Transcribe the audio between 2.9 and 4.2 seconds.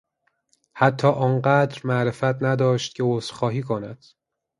که عذرخواهی کند.